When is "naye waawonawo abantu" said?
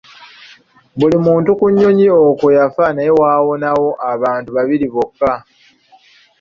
2.93-4.49